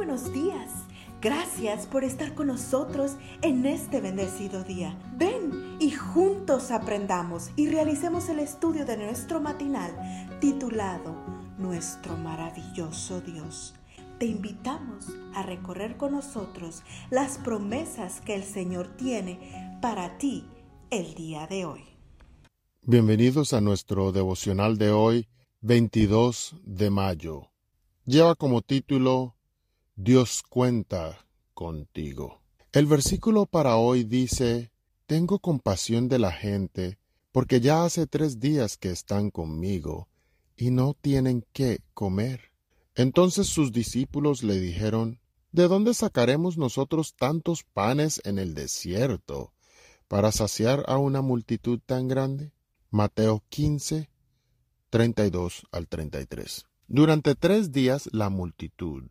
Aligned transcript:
buenos 0.00 0.32
días. 0.32 0.70
Gracias 1.20 1.86
por 1.86 2.04
estar 2.04 2.34
con 2.34 2.46
nosotros 2.46 3.16
en 3.42 3.66
este 3.66 4.00
bendecido 4.00 4.64
día. 4.64 4.98
Ven 5.18 5.76
y 5.78 5.90
juntos 5.90 6.70
aprendamos 6.70 7.50
y 7.54 7.68
realicemos 7.68 8.30
el 8.30 8.38
estudio 8.38 8.86
de 8.86 8.96
nuestro 8.96 9.42
matinal 9.42 9.92
titulado 10.40 11.14
Nuestro 11.58 12.16
maravilloso 12.16 13.20
Dios. 13.20 13.74
Te 14.18 14.24
invitamos 14.24 15.08
a 15.34 15.42
recorrer 15.42 15.98
con 15.98 16.12
nosotros 16.12 16.82
las 17.10 17.36
promesas 17.36 18.22
que 18.22 18.34
el 18.34 18.44
Señor 18.44 18.96
tiene 18.96 19.78
para 19.82 20.16
ti 20.16 20.46
el 20.88 21.12
día 21.12 21.46
de 21.46 21.66
hoy. 21.66 21.84
Bienvenidos 22.86 23.52
a 23.52 23.60
nuestro 23.60 24.12
devocional 24.12 24.78
de 24.78 24.92
hoy, 24.92 25.28
22 25.60 26.56
de 26.64 26.88
mayo. 26.88 27.50
Lleva 28.06 28.34
como 28.34 28.62
título 28.62 29.36
Dios 30.02 30.42
cuenta 30.48 31.26
contigo. 31.52 32.40
El 32.72 32.86
versículo 32.86 33.44
para 33.44 33.76
hoy 33.76 34.02
dice, 34.02 34.72
Tengo 35.04 35.40
compasión 35.40 36.08
de 36.08 36.18
la 36.18 36.32
gente, 36.32 36.98
porque 37.32 37.60
ya 37.60 37.84
hace 37.84 38.06
tres 38.06 38.40
días 38.40 38.78
que 38.78 38.88
están 38.88 39.30
conmigo, 39.30 40.08
y 40.56 40.70
no 40.70 40.96
tienen 40.98 41.44
qué 41.52 41.80
comer. 41.92 42.50
Entonces 42.94 43.48
sus 43.48 43.72
discípulos 43.72 44.42
le 44.42 44.58
dijeron, 44.58 45.20
¿De 45.52 45.68
dónde 45.68 45.92
sacaremos 45.92 46.56
nosotros 46.56 47.14
tantos 47.14 47.62
panes 47.62 48.22
en 48.24 48.38
el 48.38 48.54
desierto 48.54 49.52
para 50.08 50.32
saciar 50.32 50.82
a 50.88 50.96
una 50.96 51.20
multitud 51.20 51.78
tan 51.84 52.08
grande? 52.08 52.54
Mateo 52.88 53.44
15, 53.50 54.08
32 54.88 55.66
al 55.70 55.88
33. 55.88 56.64
Durante 56.88 57.34
tres 57.34 57.70
días 57.70 58.08
la 58.14 58.30
multitud 58.30 59.04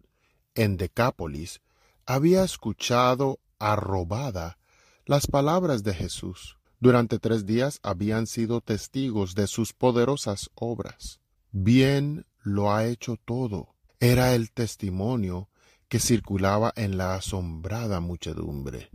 en 0.55 0.77
Decápolis 0.77 1.61
había 2.05 2.43
escuchado 2.43 3.39
arrobada 3.59 4.57
las 5.05 5.27
palabras 5.27 5.83
de 5.83 5.93
Jesús. 5.93 6.57
Durante 6.79 7.19
tres 7.19 7.45
días 7.45 7.79
habían 7.83 8.27
sido 8.27 8.61
testigos 8.61 9.35
de 9.35 9.47
sus 9.47 9.73
poderosas 9.73 10.49
obras. 10.55 11.19
Bien 11.51 12.25
lo 12.41 12.71
ha 12.71 12.85
hecho 12.85 13.17
todo. 13.25 13.75
Era 13.99 14.33
el 14.33 14.51
testimonio 14.51 15.49
que 15.87 15.99
circulaba 15.99 16.71
en 16.75 16.97
la 16.97 17.15
asombrada 17.15 17.99
muchedumbre. 17.99 18.91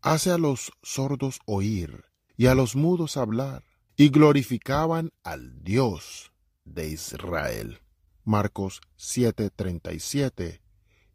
Hace 0.00 0.32
a 0.32 0.38
los 0.38 0.72
sordos 0.82 1.40
oír 1.44 2.06
y 2.36 2.46
a 2.46 2.54
los 2.54 2.74
mudos 2.74 3.16
hablar, 3.16 3.62
y 3.96 4.08
glorificaban 4.08 5.12
al 5.22 5.62
Dios 5.62 6.32
de 6.64 6.88
Israel. 6.88 7.80
Marcos 8.24 8.80
7:37 8.96 10.61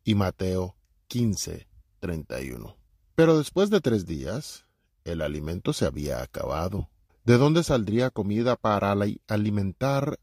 y 0.07 0.15
Mateo 0.15 0.77
15:31. 1.09 2.77
Pero 3.13 3.37
después 3.37 3.69
de 3.69 3.81
tres 3.81 4.05
días, 4.05 4.65
el 5.03 5.21
alimento 5.21 5.73
se 5.73 5.85
había 5.85 6.21
acabado. 6.21 6.89
¿De 7.25 7.37
dónde 7.37 7.61
saldría 7.61 8.09
comida 8.09 8.55
para 8.55 8.95
alimentar 9.27 10.17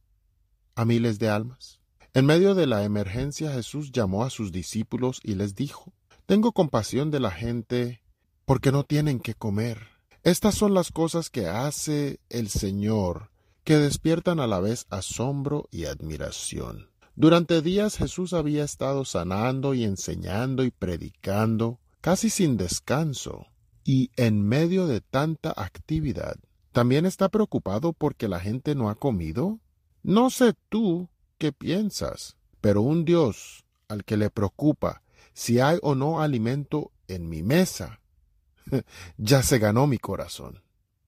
a 0.74 0.86
miles 0.86 1.18
de 1.18 1.28
almas? 1.28 1.80
En 2.14 2.24
medio 2.24 2.54
de 2.54 2.66
la 2.66 2.84
emergencia 2.84 3.52
Jesús 3.52 3.92
llamó 3.92 4.24
a 4.24 4.30
sus 4.30 4.52
discípulos 4.52 5.20
y 5.22 5.34
les 5.34 5.54
dijo, 5.54 5.92
Tengo 6.24 6.52
compasión 6.52 7.10
de 7.10 7.20
la 7.20 7.30
gente 7.30 8.00
porque 8.46 8.72
no 8.72 8.84
tienen 8.84 9.20
que 9.20 9.34
comer. 9.34 9.88
Estas 10.22 10.54
son 10.54 10.72
las 10.72 10.92
cosas 10.92 11.28
que 11.28 11.46
hace 11.46 12.20
el 12.30 12.48
Señor 12.48 13.30
que 13.64 13.76
despiertan 13.76 14.40
a 14.40 14.46
la 14.46 14.60
vez 14.60 14.86
asombro 14.88 15.68
y 15.70 15.84
admiración. 15.84 16.88
Durante 17.16 17.62
días 17.62 17.96
Jesús 17.96 18.32
había 18.32 18.64
estado 18.64 19.04
sanando 19.04 19.74
y 19.74 19.84
enseñando 19.84 20.64
y 20.64 20.70
predicando 20.70 21.78
casi 22.00 22.28
sin 22.28 22.56
descanso, 22.56 23.46
y 23.84 24.10
en 24.16 24.42
medio 24.42 24.86
de 24.86 25.00
tanta 25.00 25.52
actividad, 25.56 26.36
¿también 26.72 27.06
está 27.06 27.28
preocupado 27.28 27.92
porque 27.92 28.28
la 28.28 28.40
gente 28.40 28.74
no 28.74 28.88
ha 28.90 28.96
comido? 28.96 29.60
No 30.02 30.30
sé 30.30 30.54
tú 30.68 31.08
qué 31.38 31.52
piensas, 31.52 32.36
pero 32.60 32.82
un 32.82 33.04
Dios 33.04 33.64
al 33.88 34.04
que 34.04 34.16
le 34.16 34.30
preocupa 34.30 35.02
si 35.34 35.60
hay 35.60 35.78
o 35.82 35.94
no 35.94 36.20
alimento 36.20 36.92
en 37.08 37.28
mi 37.28 37.42
mesa, 37.42 38.00
ya 39.18 39.42
se 39.42 39.58
ganó 39.58 39.86
mi 39.86 39.98
corazón. 39.98 40.62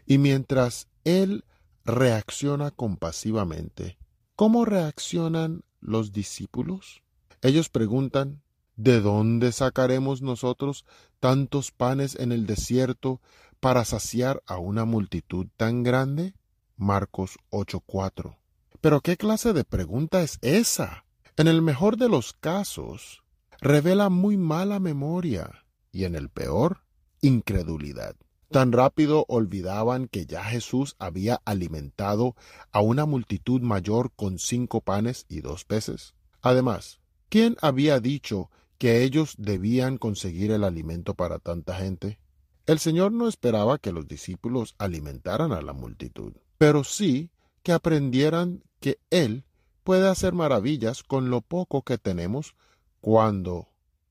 Y 0.07 0.19
mientras 0.19 0.89
Él 1.05 1.45
reacciona 1.85 2.71
compasivamente. 2.71 3.99
¿Cómo 4.35 4.65
reaccionan 4.65 5.63
los 5.81 6.13
discípulos? 6.13 7.03
Ellos 7.43 7.69
preguntan, 7.69 8.43
¿de 8.77 9.01
dónde 9.01 9.53
sacaremos 9.53 10.23
nosotros 10.23 10.85
tantos 11.21 11.71
panes 11.71 12.17
en 12.17 12.33
el 12.33 12.47
desierto 12.47 13.21
para 13.61 13.85
saciar 13.85 14.43
a 14.47 14.59
una 14.59 14.85
multitud 14.85 15.47
tan 15.57 15.83
grande? 15.83 16.35
Marcos 16.77 17.39
8:4. 17.51 18.37
Pero 18.81 19.01
¿qué 19.01 19.17
clase 19.17 19.53
de 19.53 19.65
pregunta 19.65 20.23
es 20.23 20.39
esa? 20.43 21.05
En 21.37 21.49
el 21.49 21.63
mejor 21.63 21.97
de 21.97 22.09
los 22.09 22.33
casos, 22.33 23.23
revela 23.61 24.09
muy 24.11 24.37
mala 24.37 24.81
memoria 24.81 25.65
y 25.93 26.05
en 26.05 26.15
el 26.15 26.29
peor, 26.29 26.83
incredulidad. 27.21 28.17
Tan 28.51 28.73
rápido 28.73 29.25
olvidaban 29.29 30.07
que 30.09 30.27
ya 30.27 30.45
Jesús 30.45 30.95
había 30.99 31.41
alimentado 31.45 32.37
a 32.71 32.81
una 32.81 33.05
multitud 33.05 33.61
mayor 33.61 34.13
con 34.15 34.39
cinco 34.39 34.81
panes 34.81 35.27
y 35.29 35.41
dos 35.41 35.65
peces. 35.65 36.15
Además, 36.43 37.01
¿quién 37.29 37.57
había 37.61 37.99
dicho 37.99 38.51
que 38.79 39.03
ellos 39.03 39.35
debían 39.39 39.99
conseguir 39.99 40.53
el 40.53 40.63
alimento 40.63 41.15
para 41.15 41.39
tanta 41.39 41.75
gente? 41.77 42.21
El 42.67 42.79
Señor 42.79 43.13
no 43.13 43.29
esperaba 43.29 43.79
que 43.79 43.93
los 43.93 44.07
discípulos 44.07 44.75
alimentaran 44.79 45.53
a 45.53 45.63
la 45.63 45.73
multitud, 45.73 46.35
pero 46.59 46.85
sí 46.85 47.31
que 47.63 47.73
aprendieran 47.73 48.63
que 48.81 48.99
Él 49.11 49.45
puede 49.83 50.09
hacer 50.09 50.35
maravillas 50.35 51.03
con 51.03 51.31
lo 51.31 51.41
poco 51.41 51.83
que 51.83 51.99
tenemos 51.99 52.55
cuando, 53.01 53.69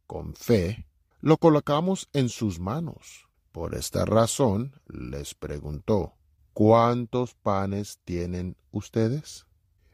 con 0.08 0.36
fe, 0.36 0.88
lo 1.22 1.38
colocamos 1.38 2.10
en 2.14 2.30
sus 2.30 2.60
manos. 2.60 3.28
Por 3.56 3.74
esta 3.74 4.04
razón 4.04 4.74
les 4.86 5.34
preguntó, 5.34 6.18
¿cuántos 6.52 7.36
panes 7.36 8.02
tienen 8.04 8.58
ustedes? 8.72 9.46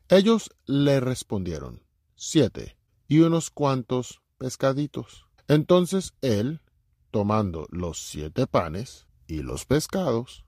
Ellos 0.10 0.50
le 0.66 1.00
respondieron, 1.00 1.84
siete, 2.16 2.76
y 3.08 3.20
unos 3.20 3.52
cuantos 3.52 4.24
pescaditos. 4.40 5.28
Entonces 5.48 6.16
él, 6.22 6.62
tomando 7.12 7.68
los 7.70 8.00
siete 8.00 8.48
panes 8.48 9.06
y 9.28 9.44
los 9.44 9.66
pescados, 9.66 10.44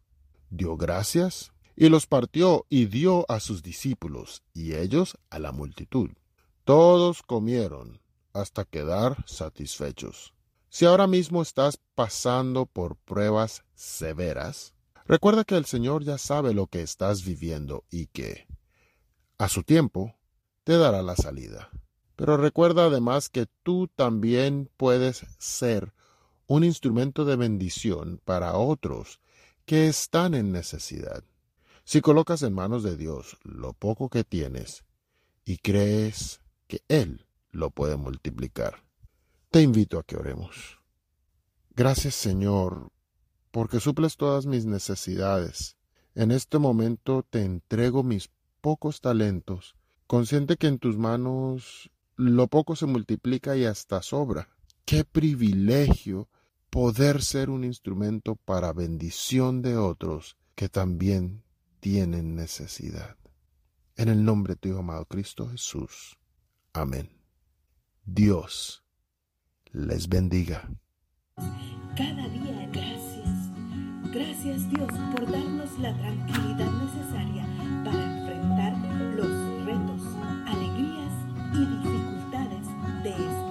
dio 0.49 0.75
gracias 0.75 1.51
y 1.75 1.89
los 1.89 2.07
partió 2.07 2.65
y 2.67 2.87
dio 2.87 3.29
a 3.29 3.39
sus 3.39 3.61
discípulos 3.61 4.41
y 4.55 4.73
ellos 4.73 5.19
a 5.29 5.37
la 5.37 5.51
multitud. 5.51 6.09
Todos 6.63 7.21
comieron 7.21 8.01
hasta 8.33 8.65
quedar 8.65 9.23
satisfechos. 9.27 10.33
Si 10.73 10.85
ahora 10.85 11.05
mismo 11.05 11.43
estás 11.43 11.77
pasando 11.93 12.65
por 12.65 12.95
pruebas 12.95 13.63
severas, 13.75 14.73
recuerda 15.05 15.43
que 15.43 15.55
el 15.55 15.65
Señor 15.65 16.03
ya 16.03 16.17
sabe 16.17 16.55
lo 16.55 16.65
que 16.65 16.81
estás 16.81 17.23
viviendo 17.23 17.83
y 17.91 18.07
que, 18.07 18.47
a 19.37 19.49
su 19.49 19.61
tiempo, 19.61 20.15
te 20.63 20.75
dará 20.79 21.03
la 21.03 21.15
salida. 21.15 21.69
Pero 22.15 22.37
recuerda 22.37 22.85
además 22.85 23.29
que 23.29 23.45
tú 23.61 23.87
también 23.87 24.67
puedes 24.75 25.27
ser 25.37 25.93
un 26.47 26.63
instrumento 26.63 27.23
de 27.23 27.35
bendición 27.35 28.19
para 28.25 28.57
otros 28.57 29.19
que 29.67 29.87
están 29.87 30.33
en 30.33 30.51
necesidad. 30.51 31.23
Si 31.83 32.01
colocas 32.01 32.41
en 32.41 32.53
manos 32.53 32.81
de 32.81 32.97
Dios 32.97 33.37
lo 33.43 33.73
poco 33.73 34.09
que 34.09 34.23
tienes 34.23 34.85
y 35.45 35.57
crees 35.57 36.41
que 36.65 36.81
Él 36.87 37.27
lo 37.51 37.69
puede 37.69 37.95
multiplicar, 37.95 38.81
te 39.53 39.61
invito 39.61 39.99
a 39.99 40.03
que 40.03 40.17
oremos. 40.17 40.79
Gracias 41.75 42.15
Señor, 42.15 42.91
porque 43.51 43.79
suples 43.79 44.17
todas 44.17 44.47
mis 44.47 44.65
necesidades. 44.65 45.77
En 46.15 46.31
este 46.31 46.57
momento 46.57 47.21
te 47.21 47.43
entrego 47.43 48.01
mis 48.01 48.31
pocos 48.61 48.99
talentos, 48.99 49.75
consciente 50.07 50.57
que 50.57 50.65
en 50.65 50.79
tus 50.79 50.97
manos 50.97 51.91
lo 52.15 52.47
poco 52.47 52.75
se 52.75 52.87
multiplica 52.87 53.55
y 53.55 53.65
hasta 53.65 54.01
sobra. 54.01 54.49
Qué 54.85 55.05
privilegio 55.05 56.29
poder 56.71 57.21
ser 57.21 57.51
un 57.51 57.63
instrumento 57.63 58.35
para 58.35 58.73
bendición 58.73 59.61
de 59.61 59.77
otros 59.77 60.35
que 60.55 60.67
también 60.67 61.43
tienen 61.79 62.33
necesidad. 62.33 63.17
En 63.97 64.09
el 64.09 64.25
nombre 64.25 64.55
de 64.55 64.71
tu 64.71 64.79
amado 64.79 65.05
Cristo 65.05 65.47
Jesús. 65.47 66.17
Amén. 66.73 67.21
Dios 68.03 68.82
les 69.73 70.07
bendiga. 70.07 70.69
Cada 71.97 72.27
día 72.29 72.69
gracias. 72.71 73.51
Gracias 74.13 74.69
Dios 74.69 74.89
por 75.11 75.31
darnos 75.31 75.79
la 75.79 75.95
tranquilidad 75.97 76.71
necesaria 76.83 77.45
para 77.83 78.03
enfrentar 78.03 78.77
los 79.15 79.65
retos, 79.65 80.01
alegrías 80.47 81.13
y 81.53 81.65
dificultades 81.65 82.67
de 83.03 83.09
este 83.09 83.43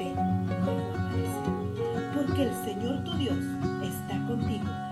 que 2.34 2.44
el 2.44 2.54
Señor 2.64 3.04
tu 3.04 3.12
Dios 3.18 3.36
está 3.82 4.26
contigo. 4.26 4.91